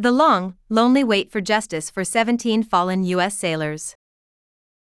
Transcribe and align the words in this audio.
The 0.00 0.10
long, 0.10 0.54
lonely 0.70 1.04
wait 1.04 1.30
for 1.30 1.42
justice 1.42 1.90
for 1.90 2.04
17 2.04 2.62
fallen 2.62 3.04
U.S. 3.04 3.36
sailors. 3.36 3.94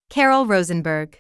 Carol 0.10 0.48
Rosenberg. 0.48 1.20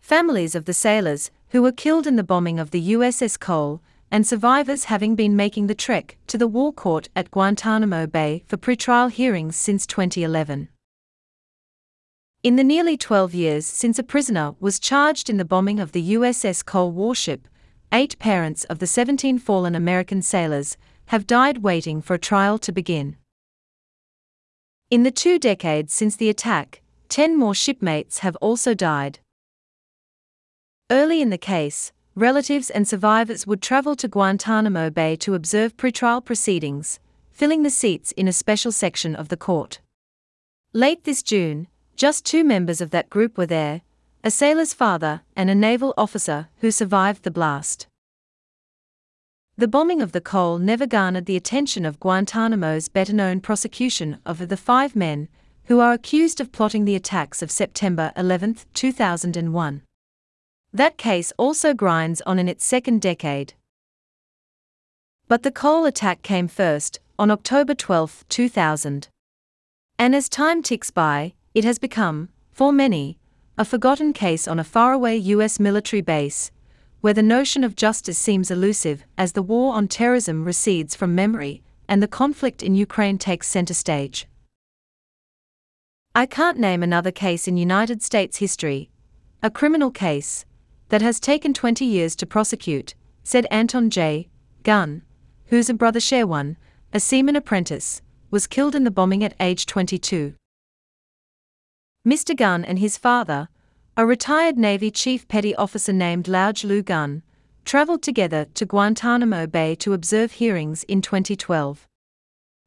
Families 0.00 0.56
of 0.56 0.64
the 0.64 0.74
sailors 0.74 1.30
who 1.50 1.62
were 1.62 1.70
killed 1.70 2.08
in 2.08 2.16
the 2.16 2.24
bombing 2.24 2.58
of 2.58 2.72
the 2.72 2.94
USS 2.94 3.38
Cole 3.38 3.80
and 4.10 4.26
survivors 4.26 4.86
having 4.86 5.14
been 5.14 5.36
making 5.36 5.68
the 5.68 5.76
trek 5.76 6.16
to 6.26 6.36
the 6.36 6.48
war 6.48 6.72
court 6.72 7.08
at 7.14 7.30
Guantanamo 7.30 8.08
Bay 8.08 8.42
for 8.48 8.56
pretrial 8.56 9.12
hearings 9.12 9.54
since 9.54 9.86
2011. 9.86 10.68
In 12.42 12.56
the 12.56 12.64
nearly 12.64 12.96
12 12.96 13.32
years 13.32 13.64
since 13.64 14.00
a 14.00 14.02
prisoner 14.02 14.56
was 14.58 14.80
charged 14.80 15.30
in 15.30 15.36
the 15.36 15.44
bombing 15.44 15.78
of 15.78 15.92
the 15.92 16.14
USS 16.14 16.64
Cole 16.64 16.90
warship, 16.90 17.46
eight 17.92 18.18
parents 18.18 18.64
of 18.64 18.80
the 18.80 18.88
17 18.88 19.38
fallen 19.38 19.76
American 19.76 20.20
sailors 20.20 20.76
have 21.08 21.26
died 21.26 21.58
waiting 21.58 22.02
for 22.02 22.14
a 22.14 22.18
trial 22.18 22.58
to 22.58 22.70
begin. 22.70 23.16
In 24.90 25.04
the 25.04 25.10
two 25.10 25.38
decades 25.38 25.94
since 25.94 26.16
the 26.16 26.28
attack, 26.28 26.82
10 27.08 27.34
more 27.34 27.54
shipmates 27.54 28.18
have 28.18 28.36
also 28.36 28.74
died. 28.74 29.18
Early 30.90 31.22
in 31.22 31.30
the 31.30 31.38
case, 31.38 31.92
relatives 32.14 32.68
and 32.68 32.86
survivors 32.86 33.46
would 33.46 33.62
travel 33.62 33.96
to 33.96 34.08
Guantanamo 34.08 34.90
Bay 34.90 35.16
to 35.16 35.34
observe 35.34 35.78
pretrial 35.78 36.22
proceedings, 36.22 37.00
filling 37.30 37.62
the 37.62 37.70
seats 37.70 38.12
in 38.12 38.28
a 38.28 38.32
special 38.32 38.70
section 38.70 39.16
of 39.16 39.28
the 39.28 39.36
court. 39.36 39.80
Late 40.74 41.04
this 41.04 41.22
June, 41.22 41.68
just 41.96 42.26
two 42.26 42.44
members 42.44 42.82
of 42.82 42.90
that 42.90 43.08
group 43.08 43.38
were 43.38 43.46
there 43.46 43.80
a 44.24 44.30
sailor's 44.30 44.74
father 44.74 45.22
and 45.34 45.48
a 45.48 45.54
naval 45.54 45.94
officer 45.96 46.48
who 46.60 46.70
survived 46.70 47.22
the 47.22 47.30
blast. 47.30 47.86
The 49.58 49.66
bombing 49.66 50.00
of 50.00 50.12
the 50.12 50.20
Cole 50.20 50.58
never 50.58 50.86
garnered 50.86 51.26
the 51.26 51.34
attention 51.34 51.84
of 51.84 51.98
Guantanamo's 51.98 52.88
better 52.88 53.12
known 53.12 53.40
prosecution 53.40 54.18
of 54.24 54.46
the 54.46 54.56
five 54.56 54.94
men 54.94 55.28
who 55.64 55.80
are 55.80 55.92
accused 55.92 56.40
of 56.40 56.52
plotting 56.52 56.84
the 56.84 56.94
attacks 56.94 57.42
of 57.42 57.50
September 57.50 58.12
11, 58.16 58.58
2001. 58.72 59.82
That 60.72 60.96
case 60.96 61.32
also 61.36 61.74
grinds 61.74 62.20
on 62.20 62.38
in 62.38 62.48
its 62.48 62.64
second 62.64 63.02
decade. 63.02 63.54
But 65.26 65.42
the 65.42 65.50
Cole 65.50 65.86
attack 65.86 66.22
came 66.22 66.46
first, 66.46 67.00
on 67.18 67.28
October 67.28 67.74
12, 67.74 68.26
2000. 68.28 69.08
And 69.98 70.14
as 70.14 70.28
time 70.28 70.62
ticks 70.62 70.92
by, 70.92 71.34
it 71.52 71.64
has 71.64 71.80
become, 71.80 72.28
for 72.52 72.72
many, 72.72 73.18
a 73.58 73.64
forgotten 73.64 74.12
case 74.12 74.46
on 74.46 74.60
a 74.60 74.64
faraway 74.64 75.16
US 75.16 75.58
military 75.58 76.00
base, 76.00 76.52
where 77.00 77.14
the 77.14 77.22
notion 77.22 77.62
of 77.62 77.76
justice 77.76 78.18
seems 78.18 78.50
elusive 78.50 79.04
as 79.16 79.32
the 79.32 79.42
war 79.42 79.74
on 79.74 79.86
terrorism 79.88 80.44
recedes 80.44 80.96
from 80.96 81.14
memory 81.14 81.62
and 81.88 82.02
the 82.02 82.08
conflict 82.08 82.62
in 82.62 82.74
Ukraine 82.74 83.18
takes 83.18 83.48
center 83.48 83.74
stage. 83.74 84.26
I 86.14 86.26
can't 86.26 86.58
name 86.58 86.82
another 86.82 87.12
case 87.12 87.46
in 87.46 87.56
United 87.56 88.02
States 88.02 88.38
history, 88.38 88.90
a 89.42 89.50
criminal 89.50 89.90
case, 89.90 90.44
that 90.88 91.02
has 91.02 91.20
taken 91.20 91.54
20 91.54 91.84
years 91.84 92.16
to 92.16 92.26
prosecute, 92.26 92.94
said 93.22 93.46
Anton 93.50 93.90
J. 93.90 94.28
Gunn, 94.62 95.02
whose 95.46 95.70
brother 95.72 96.00
Cherone, 96.00 96.56
a 96.92 97.00
seaman 97.00 97.36
apprentice, 97.36 98.02
was 98.30 98.46
killed 98.46 98.74
in 98.74 98.84
the 98.84 98.90
bombing 98.90 99.22
at 99.22 99.34
age 99.38 99.66
22. 99.66 100.34
Mr. 102.06 102.36
Gunn 102.36 102.64
and 102.64 102.78
his 102.78 102.96
father, 102.96 103.48
a 103.98 104.06
retired 104.06 104.56
Navy 104.56 104.92
Chief 104.92 105.26
Petty 105.26 105.56
Officer 105.56 105.92
named 105.92 106.26
Lauj 106.26 106.62
Lu 106.62 106.84
Gunn, 106.84 107.24
traveled 107.64 108.00
together 108.00 108.46
to 108.54 108.64
Guantanamo 108.64 109.48
Bay 109.48 109.74
to 109.74 109.92
observe 109.92 110.30
hearings 110.30 110.84
in 110.84 111.02
2012. 111.02 111.84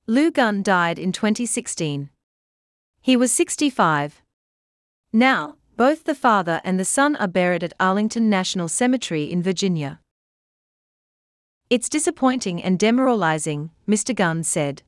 Lu 0.07 0.29
Gunn 0.29 0.61
died 0.61 0.99
in 0.99 1.13
2016. 1.13 2.09
He 3.01 3.15
was 3.15 3.31
65. 3.31 4.21
Now, 5.13 5.55
both 5.77 6.03
the 6.03 6.13
father 6.13 6.59
and 6.65 6.77
the 6.77 6.83
son 6.83 7.15
are 7.15 7.29
buried 7.29 7.63
at 7.63 7.71
Arlington 7.79 8.29
National 8.29 8.67
Cemetery 8.67 9.31
in 9.31 9.41
Virginia. 9.41 10.01
It's 11.69 11.87
disappointing 11.87 12.61
and 12.61 12.77
demoralizing, 12.77 13.69
Mr. 13.87 14.13
Gunn 14.13 14.43
said. 14.43 14.83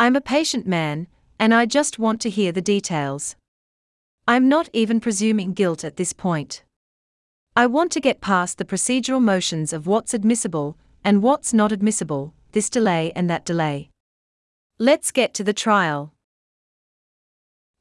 I'm 0.00 0.16
a 0.16 0.20
patient 0.20 0.66
man, 0.66 1.06
and 1.38 1.54
I 1.54 1.64
just 1.64 1.96
want 1.96 2.20
to 2.22 2.28
hear 2.28 2.50
the 2.50 2.60
details. 2.60 3.36
I'm 4.26 4.48
not 4.48 4.70
even 4.72 5.00
presuming 5.00 5.52
guilt 5.52 5.84
at 5.84 5.96
this 5.96 6.14
point. 6.14 6.64
I 7.54 7.66
want 7.66 7.92
to 7.92 8.00
get 8.00 8.22
past 8.22 8.56
the 8.56 8.64
procedural 8.64 9.20
motions 9.20 9.74
of 9.74 9.86
what's 9.86 10.14
admissible 10.14 10.78
and 11.04 11.22
what's 11.22 11.52
not 11.52 11.72
admissible, 11.72 12.32
this 12.52 12.70
delay 12.70 13.12
and 13.14 13.28
that 13.28 13.44
delay. 13.44 13.90
Let's 14.78 15.10
get 15.10 15.34
to 15.34 15.44
the 15.44 15.52
trial. 15.52 16.14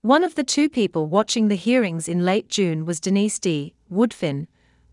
One 0.02 0.22
of 0.22 0.36
the 0.36 0.44
two 0.44 0.68
people 0.68 1.08
watching 1.08 1.48
the 1.48 1.56
hearings 1.56 2.10
in 2.10 2.26
late 2.26 2.50
June 2.50 2.86
was 2.86 3.00
Denise 3.00 3.40
D. 3.40 3.74
Woodfin, 3.90 4.48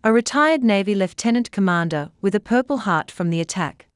a 0.04 0.12
retired 0.12 0.62
Navy 0.62 0.94
lieutenant 0.94 1.50
commander 1.50 2.10
with 2.20 2.36
a 2.36 2.40
Purple 2.40 2.78
Heart 2.78 3.10
from 3.10 3.30
the 3.30 3.40
attack. 3.40 3.88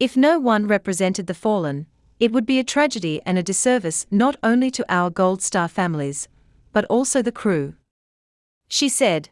If 0.00 0.16
no 0.16 0.40
one 0.40 0.66
represented 0.66 1.26
the 1.26 1.34
fallen, 1.34 1.86
it 2.18 2.32
would 2.32 2.46
be 2.46 2.58
a 2.58 2.64
tragedy 2.64 3.20
and 3.26 3.36
a 3.36 3.42
disservice 3.42 4.06
not 4.10 4.36
only 4.42 4.70
to 4.70 4.86
our 4.88 5.10
Gold 5.10 5.42
Star 5.42 5.68
families, 5.68 6.28
but 6.72 6.84
also 6.86 7.22
the 7.22 7.32
crew. 7.32 7.74
She 8.68 8.88
said, 8.88 9.28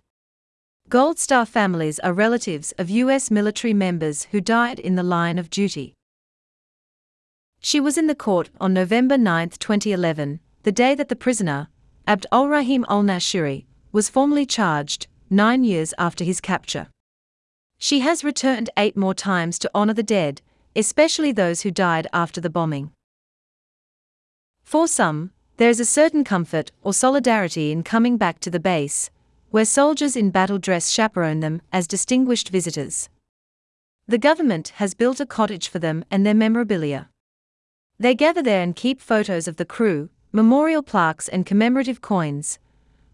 Gold 0.89 1.19
Star 1.19 1.47
families 1.47 1.99
are 2.01 2.13
relatives 2.13 2.73
of 2.73 2.91
U.S. 2.91 3.31
military 3.31 3.73
members 3.73 4.25
who 4.33 4.41
died 4.41 4.79
in 4.79 4.97
the 4.97 5.03
line 5.03 5.39
of 5.39 5.49
duty. 5.49 5.95
She 7.61 7.79
was 7.79 7.97
in 7.97 8.07
the 8.07 8.15
court 8.15 8.51
on 8.61 8.75
November 8.75 9.17
9, 9.17 9.51
2011 9.51 10.41
the 10.63 10.73
day 10.73 10.95
that 10.95 11.09
the 11.09 11.17
prisoner, 11.17 11.69
Abd 12.07 12.27
al-Rahim 12.33 12.85
al-Nashiri, 12.89 13.65
was 13.93 14.11
formally 14.11 14.45
charged, 14.45 15.07
nine 15.31 15.65
years 15.65 15.95
after 15.97 16.25
his 16.25 16.41
capture. 16.41 16.89
She 17.79 18.01
has 18.01 18.25
returned 18.25 18.69
eight 18.77 18.97
more 18.97 19.15
times 19.15 19.59
to 19.61 19.71
honor 19.75 19.95
the 19.95 20.03
dead, 20.03 20.43
especially 20.77 21.33
those 21.33 21.63
who 21.63 21.71
died 21.71 22.07
after 22.13 22.41
the 22.41 22.51
bombing. 22.51 22.93
For 24.63 24.87
some, 24.87 25.31
there 25.61 25.69
is 25.69 25.79
a 25.79 25.85
certain 25.85 26.25
comfort 26.25 26.73
or 26.83 26.95
solidarity 26.95 27.71
in 27.71 27.83
coming 27.83 28.17
back 28.17 28.41
to 28.41 28.51
the 28.51 28.59
base, 28.59 29.11
where 29.51 29.67
soldiers 29.67 30.17
in 30.17 30.31
battle 30.31 30.57
dress 30.57 30.89
chaperone 30.89 31.41
them 31.41 31.61
as 31.71 31.87
distinguished 31.87 32.49
visitors. 32.49 33.11
The 34.09 34.17
government 34.17 34.69
has 34.77 34.95
built 34.95 35.21
a 35.21 35.27
cottage 35.27 35.69
for 35.69 35.79
them 35.79 36.03
and 36.11 36.25
their 36.25 36.33
memorabilia. 36.33 37.11
They 37.99 38.15
gather 38.15 38.43
there 38.43 38.63
and 38.63 38.75
keep 38.75 39.03
photos 39.03 39.47
of 39.47 39.57
the 39.57 39.67
crew, 39.67 40.09
memorial 40.33 40.83
plaques 40.83 41.29
and 41.29 41.45
commemorative 41.45 42.01
coins, 42.01 42.59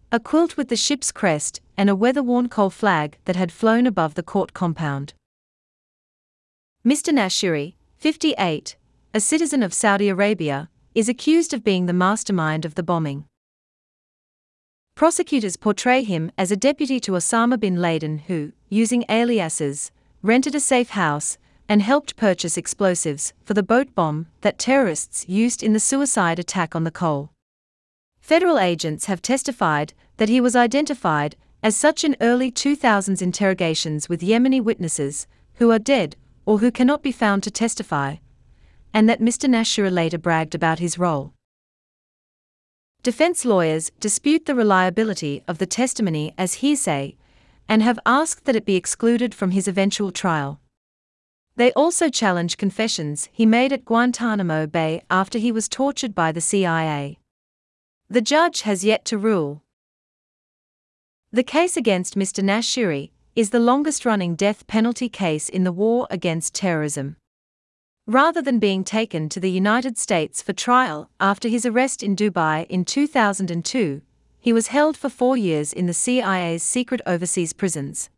a 0.09 0.17
quilt 0.17 0.55
with 0.55 0.69
the 0.69 0.77
ship's 0.77 1.11
crest, 1.11 1.59
and 1.75 1.89
a 1.89 1.97
weather 1.97 2.23
worn 2.23 2.47
Cole 2.47 2.69
flag 2.69 3.17
that 3.25 3.35
had 3.35 3.51
flown 3.51 3.85
above 3.85 4.13
the 4.13 4.23
court 4.23 4.53
compound. 4.53 5.13
Mr. 6.85 7.11
Nashiri, 7.11 7.73
58, 7.97 8.77
a 9.13 9.19
citizen 9.19 9.61
of 9.61 9.73
Saudi 9.73 10.07
Arabia, 10.07 10.69
is 10.97 11.07
accused 11.07 11.53
of 11.53 11.63
being 11.63 11.85
the 11.85 11.93
mastermind 11.93 12.65
of 12.65 12.73
the 12.73 12.81
bombing. 12.81 13.23
Prosecutors 14.95 15.55
portray 15.55 16.01
him 16.01 16.31
as 16.39 16.51
a 16.51 16.57
deputy 16.57 16.99
to 17.01 17.11
Osama 17.11 17.59
bin 17.59 17.79
Laden 17.79 18.17
who, 18.25 18.51
using 18.67 19.05
aliases, 19.07 19.91
rented 20.23 20.55
a 20.55 20.59
safe 20.59 20.89
house 20.89 21.37
and 21.69 21.83
helped 21.83 22.15
purchase 22.15 22.57
explosives 22.57 23.31
for 23.43 23.53
the 23.53 23.61
boat 23.61 23.93
bomb 23.93 24.25
that 24.41 24.57
terrorists 24.57 25.29
used 25.29 25.61
in 25.61 25.73
the 25.73 25.79
suicide 25.79 26.39
attack 26.39 26.75
on 26.75 26.83
the 26.83 26.89
Cole. 26.89 27.29
Federal 28.19 28.57
agents 28.57 29.05
have 29.05 29.21
testified 29.21 29.93
that 30.17 30.29
he 30.29 30.41
was 30.41 30.55
identified 30.55 31.35
as 31.61 31.75
such 31.75 32.03
in 32.03 32.17
early 32.21 32.51
2000s 32.51 33.21
interrogations 33.21 34.09
with 34.09 34.21
Yemeni 34.21 34.59
witnesses 34.59 35.27
who 35.57 35.69
are 35.69 35.77
dead 35.77 36.15
or 36.47 36.57
who 36.57 36.71
cannot 36.71 37.03
be 37.03 37.11
found 37.11 37.43
to 37.43 37.51
testify, 37.51 38.15
and 38.93 39.07
that 39.09 39.21
Mr. 39.21 39.49
Nashiri 39.49 39.91
later 39.91 40.17
bragged 40.17 40.55
about 40.55 40.79
his 40.79 40.97
role. 40.97 41.33
Defense 43.03 43.45
lawyers 43.45 43.91
dispute 43.99 44.45
the 44.45 44.55
reliability 44.55 45.43
of 45.47 45.59
the 45.59 45.65
testimony 45.65 46.33
as 46.37 46.55
hearsay 46.55 47.15
and 47.69 47.81
have 47.81 47.99
asked 48.05 48.45
that 48.45 48.55
it 48.55 48.65
be 48.65 48.75
excluded 48.75 49.33
from 49.35 49.51
his 49.51 49.67
eventual 49.67 50.11
trial. 50.11 50.59
They 51.55 51.71
also 51.73 52.09
challenge 52.09 52.57
confessions 52.57 53.29
he 53.31 53.45
made 53.45 53.73
at 53.73 53.85
Guantanamo 53.85 54.67
Bay 54.67 55.01
after 55.09 55.39
he 55.39 55.51
was 55.51 55.67
tortured 55.67 56.13
by 56.13 56.31
the 56.31 56.41
CIA. 56.41 57.17
The 58.09 58.21
judge 58.21 58.61
has 58.61 58.83
yet 58.83 59.05
to 59.05 59.17
rule. 59.17 59.63
The 61.31 61.43
case 61.43 61.75
against 61.75 62.17
Mr. 62.17 62.43
Nashiri 62.43 63.11
is 63.35 63.49
the 63.49 63.59
longest 63.59 64.05
running 64.05 64.35
death 64.35 64.65
penalty 64.67 65.09
case 65.09 65.49
in 65.49 65.63
the 65.63 65.71
war 65.71 66.07
against 66.09 66.55
terrorism. 66.55 67.17
Rather 68.09 68.41
than 68.41 68.57
being 68.57 68.85
taken 68.85 69.27
to 69.27 69.37
the 69.37 69.51
United 69.51 69.97
States 69.97 70.41
for 70.41 70.53
trial 70.53 71.09
after 71.19 71.49
his 71.49 71.65
arrest 71.65 72.01
in 72.01 72.15
Dubai 72.15 72.65
in 72.69 72.85
2002, 72.85 74.01
he 74.39 74.53
was 74.53 74.67
held 74.67 74.95
for 74.95 75.09
four 75.09 75.35
years 75.35 75.73
in 75.73 75.87
the 75.87 75.93
CIA's 75.93 76.63
secret 76.63 77.01
overseas 77.05 77.51
prisons. 77.51 78.09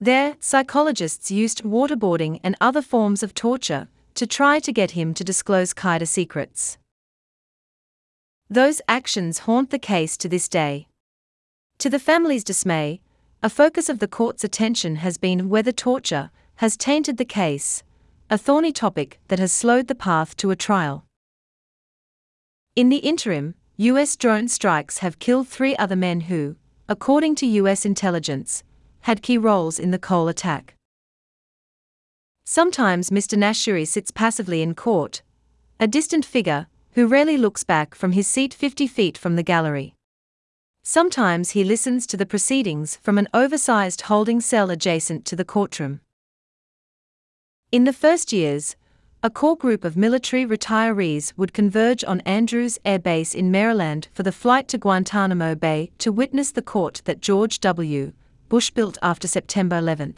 There, 0.00 0.36
psychologists 0.40 1.30
used 1.30 1.64
waterboarding 1.64 2.40
and 2.42 2.56
other 2.62 2.80
forms 2.80 3.22
of 3.22 3.34
torture 3.34 3.88
to 4.14 4.26
try 4.26 4.58
to 4.60 4.72
get 4.72 4.92
him 4.92 5.12
to 5.14 5.22
disclose 5.22 5.74
Qaeda 5.74 6.08
secrets. 6.08 6.78
Those 8.48 8.80
actions 8.88 9.40
haunt 9.40 9.68
the 9.68 9.78
case 9.78 10.16
to 10.16 10.30
this 10.30 10.48
day. 10.48 10.88
To 11.76 11.90
the 11.90 11.98
family's 11.98 12.44
dismay, 12.44 13.02
a 13.42 13.50
focus 13.50 13.90
of 13.90 13.98
the 13.98 14.08
court's 14.08 14.44
attention 14.44 14.96
has 14.96 15.18
been 15.18 15.50
whether 15.50 15.72
torture 15.72 16.30
has 16.56 16.78
tainted 16.78 17.18
the 17.18 17.26
case, 17.26 17.82
a 18.30 18.38
thorny 18.38 18.72
topic 18.72 19.20
that 19.28 19.38
has 19.38 19.52
slowed 19.52 19.86
the 19.86 19.94
path 19.94 20.36
to 20.36 20.50
a 20.50 20.56
trial. 20.56 21.04
In 22.74 22.88
the 22.88 22.98
interim, 22.98 23.54
U.S. 23.76 24.16
drone 24.16 24.48
strikes 24.48 24.98
have 24.98 25.18
killed 25.18 25.46
three 25.46 25.76
other 25.76 25.96
men 25.96 26.22
who, 26.22 26.56
according 26.88 27.34
to 27.36 27.46
U.S. 27.46 27.84
intelligence, 27.84 28.62
had 29.00 29.22
key 29.22 29.36
roles 29.36 29.78
in 29.78 29.90
the 29.90 29.98
Cole 29.98 30.28
attack. 30.28 30.74
Sometimes 32.44 33.10
Mr. 33.10 33.36
Nashiri 33.36 33.86
sits 33.86 34.10
passively 34.10 34.62
in 34.62 34.74
court, 34.74 35.22
a 35.78 35.86
distant 35.86 36.24
figure 36.24 36.66
who 36.92 37.06
rarely 37.06 37.36
looks 37.36 37.64
back 37.64 37.94
from 37.94 38.12
his 38.12 38.26
seat 38.26 38.54
50 38.54 38.86
feet 38.86 39.18
from 39.18 39.36
the 39.36 39.42
gallery. 39.42 39.94
Sometimes 40.82 41.50
he 41.50 41.64
listens 41.64 42.06
to 42.06 42.16
the 42.16 42.26
proceedings 42.26 42.96
from 42.96 43.18
an 43.18 43.28
oversized 43.34 44.02
holding 44.02 44.40
cell 44.40 44.70
adjacent 44.70 45.24
to 45.26 45.36
the 45.36 45.44
courtroom. 45.44 46.00
In 47.74 47.82
the 47.82 47.92
first 47.92 48.32
years, 48.32 48.76
a 49.20 49.28
core 49.28 49.56
group 49.56 49.82
of 49.82 49.96
military 49.96 50.46
retirees 50.46 51.32
would 51.36 51.52
converge 51.52 52.04
on 52.04 52.20
Andrews 52.20 52.78
Air 52.84 53.00
Base 53.00 53.34
in 53.34 53.50
Maryland 53.50 54.06
for 54.12 54.22
the 54.22 54.30
flight 54.30 54.68
to 54.68 54.78
Guantanamo 54.78 55.56
Bay 55.56 55.90
to 55.98 56.12
witness 56.12 56.52
the 56.52 56.62
court 56.62 57.02
that 57.04 57.20
George 57.20 57.58
W. 57.58 58.12
Bush 58.48 58.70
built 58.70 58.96
after 59.02 59.26
September 59.26 59.76
11. 59.76 60.14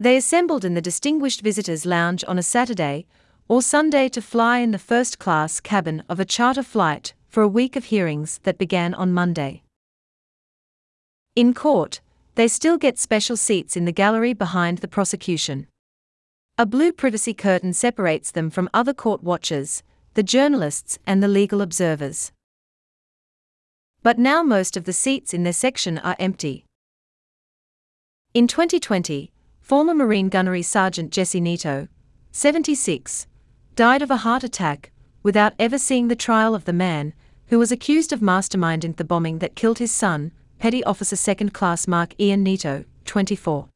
They 0.00 0.16
assembled 0.16 0.64
in 0.64 0.74
the 0.74 0.80
Distinguished 0.80 1.40
Visitors 1.40 1.86
Lounge 1.86 2.24
on 2.26 2.36
a 2.36 2.42
Saturday 2.42 3.06
or 3.46 3.62
Sunday 3.62 4.08
to 4.08 4.20
fly 4.20 4.58
in 4.58 4.72
the 4.72 4.86
first 4.92 5.20
class 5.20 5.60
cabin 5.60 6.02
of 6.08 6.18
a 6.18 6.24
charter 6.24 6.64
flight 6.64 7.14
for 7.28 7.44
a 7.44 7.54
week 7.60 7.76
of 7.76 7.84
hearings 7.84 8.40
that 8.42 8.58
began 8.58 8.92
on 8.94 9.12
Monday. 9.12 9.62
In 11.36 11.54
court, 11.54 12.00
they 12.34 12.48
still 12.48 12.76
get 12.76 12.98
special 12.98 13.36
seats 13.36 13.76
in 13.76 13.84
the 13.84 13.92
gallery 13.92 14.32
behind 14.32 14.78
the 14.78 14.88
prosecution. 14.88 15.68
A 16.60 16.66
blue 16.66 16.92
privacy 16.92 17.32
curtain 17.32 17.72
separates 17.72 18.30
them 18.30 18.50
from 18.50 18.68
other 18.74 18.92
court 18.92 19.22
watchers, 19.22 19.82
the 20.12 20.22
journalists, 20.22 20.98
and 21.06 21.22
the 21.22 21.26
legal 21.26 21.62
observers. 21.62 22.32
But 24.02 24.18
now 24.18 24.42
most 24.42 24.76
of 24.76 24.84
the 24.84 24.92
seats 24.92 25.32
in 25.32 25.42
their 25.42 25.54
section 25.54 25.96
are 25.96 26.16
empty. 26.18 26.66
In 28.34 28.46
2020, 28.46 29.32
former 29.62 29.94
Marine 29.94 30.28
Gunnery 30.28 30.60
Sergeant 30.60 31.10
Jesse 31.12 31.40
Nieto, 31.40 31.88
76, 32.30 33.26
died 33.74 34.02
of 34.02 34.10
a 34.10 34.18
heart 34.18 34.44
attack 34.44 34.92
without 35.22 35.54
ever 35.58 35.78
seeing 35.78 36.08
the 36.08 36.14
trial 36.14 36.54
of 36.54 36.66
the 36.66 36.74
man 36.74 37.14
who 37.46 37.58
was 37.58 37.72
accused 37.72 38.12
of 38.12 38.20
masterminding 38.20 38.96
the 38.96 39.04
bombing 39.04 39.38
that 39.38 39.56
killed 39.56 39.78
his 39.78 39.92
son, 39.92 40.30
Petty 40.58 40.84
Officer 40.84 41.16
Second 41.16 41.54
Class 41.54 41.88
Mark 41.88 42.12
Ian 42.20 42.44
Nieto, 42.44 42.84
24. 43.06 43.66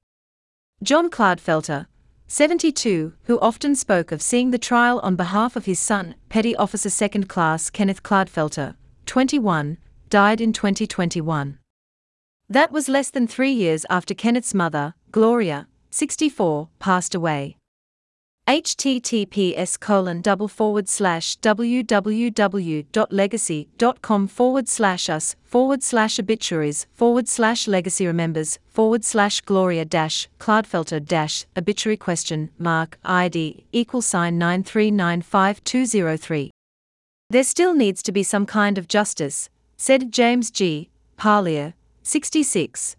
John 0.82 1.08
Clodfelter, 1.08 1.86
72, 2.34 3.12
who 3.26 3.38
often 3.38 3.76
spoke 3.76 4.10
of 4.10 4.20
seeing 4.20 4.50
the 4.50 4.58
trial 4.58 4.98
on 5.04 5.14
behalf 5.14 5.54
of 5.54 5.66
his 5.66 5.78
son, 5.78 6.16
Petty 6.28 6.56
Officer 6.56 6.90
Second 6.90 7.28
Class 7.28 7.70
Kenneth 7.70 8.02
Clodfelter, 8.02 8.74
21, 9.06 9.78
died 10.10 10.40
in 10.40 10.52
2021. 10.52 11.60
That 12.48 12.72
was 12.72 12.88
less 12.88 13.08
than 13.08 13.28
three 13.28 13.52
years 13.52 13.86
after 13.88 14.14
Kenneth's 14.14 14.52
mother, 14.52 14.94
Gloria, 15.12 15.68
64, 15.90 16.70
passed 16.80 17.14
away 17.14 17.56
https 18.46 19.80
colon 19.80 20.20
double 20.20 20.48
forward 20.48 20.86
slash 20.86 21.38
www.legacy.com 21.38 24.28
forward 24.28 24.68
slash 24.68 25.08
us 25.08 25.34
forward 25.42 25.82
slash 25.82 26.18
obituaries 26.18 26.86
forward 26.92 27.26
slash 27.26 27.66
legacy 27.66 28.06
remembers 28.06 28.58
forward 28.68 29.02
slash 29.02 29.40
gloria 29.40 29.86
dash 29.86 30.28
clodfelter 30.38 31.02
dash 31.02 31.46
obituary 31.56 31.96
question 31.96 32.50
mark 32.58 32.98
id 33.02 33.64
equal 33.72 34.02
sign 34.02 34.38
9395203 34.38 36.50
there 37.30 37.44
still 37.44 37.72
needs 37.72 38.02
to 38.02 38.12
be 38.12 38.22
some 38.22 38.44
kind 38.44 38.76
of 38.76 38.86
justice 38.86 39.48
said 39.78 40.12
james 40.12 40.50
g. 40.50 40.90
Parlier 41.16 41.72
66 42.02 42.96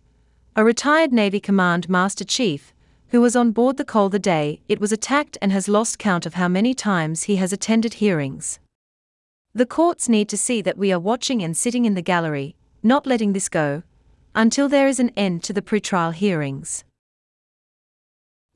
a 0.56 0.66
retired 0.66 1.14
navy 1.14 1.40
command 1.40 1.88
master 1.88 2.24
chief 2.24 2.74
who 3.16 3.22
was 3.22 3.34
on 3.34 3.52
board 3.52 3.78
the 3.78 3.86
Cole 3.86 4.10
the 4.10 4.20
day 4.20 4.60
it 4.68 4.82
was 4.82 4.92
attacked 4.92 5.38
and 5.42 5.50
has 5.50 5.70
lost 5.70 5.98
count 5.98 6.26
of 6.26 6.34
how 6.34 6.50
many 6.50 6.74
times 6.74 7.24
he 7.24 7.38
has 7.38 7.54
attended 7.54 7.94
hearings. 7.94 8.60
The 9.54 9.66
courts 9.66 10.10
need 10.10 10.28
to 10.28 10.38
see 10.38 10.62
that 10.64 10.78
we 10.78 10.92
are 10.92 11.00
watching 11.00 11.42
and 11.42 11.56
sitting 11.56 11.86
in 11.86 11.94
the 11.94 12.02
gallery, 12.02 12.58
not 12.84 13.08
letting 13.08 13.32
this 13.32 13.48
go, 13.48 13.84
until 14.36 14.68
there 14.68 14.90
is 14.90 15.00
an 15.00 15.12
end 15.16 15.46
to 15.46 15.54
the 15.54 15.62
pretrial 15.62 16.14
hearings. 16.14 16.84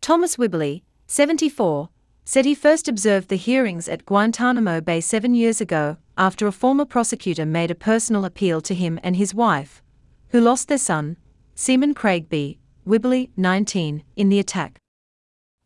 Thomas 0.01 0.35
Wibberley, 0.35 0.83
74, 1.07 1.87
said 2.25 2.43
he 2.43 2.53
first 2.53 2.89
observed 2.89 3.29
the 3.29 3.37
hearings 3.37 3.87
at 3.87 4.05
Guantanamo 4.05 4.81
Bay 4.81 4.99
seven 4.99 5.33
years 5.33 5.61
ago 5.61 5.95
after 6.17 6.47
a 6.47 6.51
former 6.51 6.83
prosecutor 6.83 7.45
made 7.45 7.71
a 7.71 7.75
personal 7.75 8.25
appeal 8.25 8.59
to 8.59 8.75
him 8.75 8.99
and 9.03 9.15
his 9.15 9.33
wife, 9.33 9.81
who 10.31 10.41
lost 10.41 10.67
their 10.67 10.77
son, 10.77 11.15
Seaman 11.55 11.93
Craig 11.93 12.27
B., 12.27 12.59
Wibberley, 12.89 13.29
19, 13.37 14.03
in 14.15 14.29
the 14.29 14.39
attack. 14.39 14.79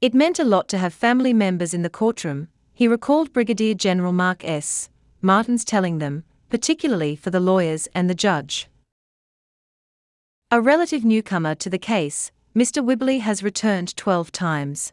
It 0.02 0.14
meant 0.14 0.40
a 0.40 0.44
lot 0.44 0.68
to 0.68 0.78
have 0.78 0.94
family 0.94 1.32
members 1.32 1.74
in 1.74 1.82
the 1.82 1.90
courtroom, 1.90 2.50
he 2.74 2.86
recalled 2.86 3.32
Brigadier 3.32 3.76
General 3.76 4.12
Mark 4.12 4.44
S. 4.44 4.90
Martins 5.22 5.64
telling 5.64 6.00
them, 6.00 6.26
particularly 6.50 7.16
for 7.16 7.30
the 7.30 7.40
lawyers 7.40 7.88
and 7.96 8.10
the 8.10 8.14
judge. 8.14 8.68
A 10.52 10.60
relative 10.60 11.06
newcomer 11.06 11.56
to 11.56 11.70
the 11.70 11.78
case, 11.78 12.30
Mr. 12.54 12.86
Wibberley 12.86 13.22
has 13.22 13.42
returned 13.42 13.96
12 13.96 14.34
times. 14.34 14.92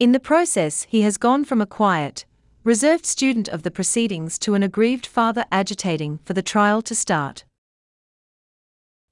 In 0.00 0.10
the 0.10 0.18
process, 0.18 0.88
he 0.88 1.02
has 1.02 1.18
gone 1.18 1.44
from 1.44 1.60
a 1.60 1.66
quiet, 1.66 2.24
reserved 2.64 3.06
student 3.06 3.46
of 3.46 3.62
the 3.62 3.70
proceedings 3.70 4.40
to 4.40 4.54
an 4.54 4.64
aggrieved 4.64 5.06
father 5.06 5.44
agitating 5.52 6.18
for 6.24 6.32
the 6.32 6.42
trial 6.42 6.82
to 6.82 6.96
start. 6.96 7.44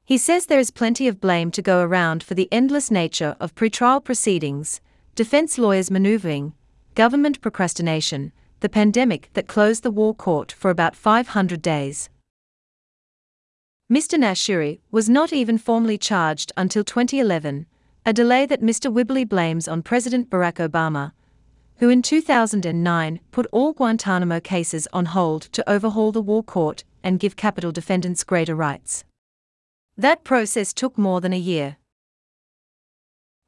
He 0.06 0.18
says 0.18 0.46
there 0.46 0.60
is 0.60 0.70
plenty 0.70 1.08
of 1.08 1.20
blame 1.20 1.50
to 1.50 1.60
go 1.60 1.80
around 1.80 2.22
for 2.22 2.34
the 2.34 2.48
endless 2.52 2.92
nature 2.92 3.34
of 3.40 3.56
pretrial 3.56 4.02
proceedings, 4.02 4.80
defense 5.16 5.58
lawyers 5.58 5.90
maneuvering, 5.90 6.52
government 6.94 7.40
procrastination, 7.40 8.30
the 8.60 8.68
pandemic 8.68 9.30
that 9.32 9.48
closed 9.48 9.82
the 9.82 9.90
war 9.90 10.14
court 10.14 10.52
for 10.52 10.70
about 10.70 10.94
500 10.94 11.60
days. 11.60 12.08
Mr. 13.92 14.16
Nashiri 14.16 14.78
was 14.92 15.08
not 15.08 15.32
even 15.32 15.58
formally 15.58 15.98
charged 15.98 16.52
until 16.56 16.84
2011, 16.84 17.66
a 18.04 18.12
delay 18.12 18.46
that 18.46 18.62
Mr. 18.62 18.92
Wibberley 18.92 19.28
blames 19.28 19.66
on 19.66 19.82
President 19.82 20.30
Barack 20.30 20.64
Obama, 20.64 21.10
who 21.78 21.88
in 21.88 22.00
2009 22.00 23.18
put 23.32 23.46
all 23.50 23.72
Guantanamo 23.72 24.38
cases 24.38 24.86
on 24.92 25.06
hold 25.06 25.42
to 25.42 25.68
overhaul 25.68 26.12
the 26.12 26.22
war 26.22 26.44
court 26.44 26.84
and 27.02 27.18
give 27.18 27.34
capital 27.34 27.72
defendants 27.72 28.22
greater 28.22 28.54
rights. 28.54 29.04
That 29.98 30.24
process 30.24 30.74
took 30.74 30.98
more 30.98 31.22
than 31.22 31.32
a 31.32 31.38
year. 31.38 31.78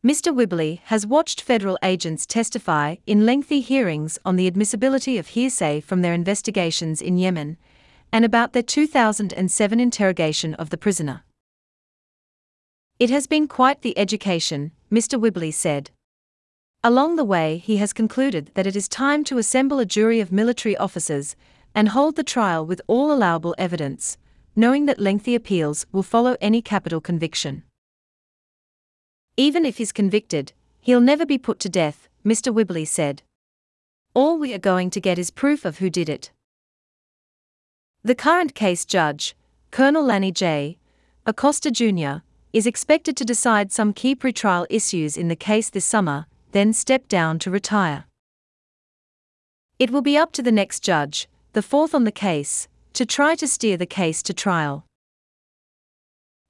Mr. 0.05 0.35
Wibberley 0.35 0.81
has 0.85 1.07
watched 1.07 1.43
federal 1.43 1.77
agents 1.83 2.25
testify 2.25 2.97
in 3.07 3.27
lengthy 3.27 3.61
hearings 3.61 4.19
on 4.25 4.37
the 4.37 4.47
admissibility 4.47 5.19
of 5.19 5.29
hearsay 5.29 5.81
from 5.81 6.01
their 6.01 6.15
investigations 6.15 7.03
in 7.03 7.19
Yemen 7.19 7.59
and 8.13 8.25
about 8.25 8.55
their 8.55 8.63
2007 8.63 9.81
interrogation 9.81 10.55
of 10.55 10.71
the 10.71 10.79
prisoner. 10.79 11.25
It 12.99 13.11
has 13.11 13.27
been 13.27 13.47
quite 13.47 13.83
the 13.83 13.99
education, 13.99 14.73
Mr. 14.91 15.21
Wibberley 15.21 15.53
said. 15.53 15.91
Along 16.83 17.17
the 17.17 17.25
way, 17.25 17.59
he 17.59 17.77
has 17.77 17.93
concluded 17.93 18.53
that 18.55 18.67
it 18.67 18.77
is 18.77 18.89
time 18.89 19.25
to 19.25 19.37
assemble 19.37 19.81
a 19.81 19.85
jury 19.85 20.21
of 20.21 20.33
military 20.33 20.77
officers 20.77 21.37
and 21.75 21.91
hold 21.91 22.17
the 22.17 22.25
trial 22.25 22.65
with 22.65 22.81
all 22.87 23.13
allowable 23.13 23.55
evidence, 23.59 24.17
knowing 24.59 24.87
that 24.87 24.99
lengthy 24.99 25.37
appeals 25.37 25.87
will 25.93 26.03
follow 26.03 26.37
any 26.41 26.61
capital 26.61 27.01
conviction. 27.01 27.63
Even 29.37 29.65
if 29.65 29.79
he's 29.79 29.93
convicted, 29.93 30.53
he'll 30.81 31.01
never 31.01 31.25
be 31.25 31.39
put 31.39 31.61
to 31.61 31.69
death, 31.69 32.09
Mr. 32.27 32.53
Wibberley 32.53 32.85
said. 32.85 33.23
All 34.15 34.37
we 34.37 34.53
are 34.53 34.59
going 34.59 34.91
to 34.91 35.01
get 35.01 35.17
is 35.17 35.31
proof 35.31 35.65
of 35.65 35.79
who 35.79 35.89
did 35.89 36.09
it. 36.09 36.33
The 38.03 38.17
current 38.17 38.57
case 38.57 38.85
judge, 38.85 39.37
Colonel 39.71 40.03
Lanny 40.03 40.33
J. 40.33 40.79
Acosta 41.25 41.71
Jr., 41.71 42.25
is 42.53 42.67
expected 42.67 43.17
to 43.17 43.25
decide 43.25 43.71
some 43.71 43.93
key 43.93 44.17
pretrial 44.17 44.67
issues 44.69 45.17
in 45.17 45.29
the 45.29 45.37
case 45.37 45.71
this 45.71 45.85
summer, 45.85 46.27
then 46.51 46.73
step 46.73 47.07
down 47.07 47.39
to 47.39 47.49
retire. 47.49 48.07
It 49.79 49.93
will 49.93 50.03
be 50.03 50.19
up 50.19 50.33
to 50.33 50.43
the 50.43 50.51
next 50.51 50.81
judge, 50.81 51.29
the 51.53 51.63
fourth 51.63 51.95
on 51.95 52.03
the 52.03 52.11
case, 52.11 52.67
to 52.99 53.07
try 53.07 53.37
to 53.37 53.47
steer 53.47 53.77
the 53.77 53.87
case 53.87 54.25
to 54.25 54.35
trial. 54.35 54.85